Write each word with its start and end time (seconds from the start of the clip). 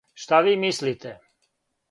Шта 0.21 0.39
ви 0.45 0.55
мислите? 0.63 1.13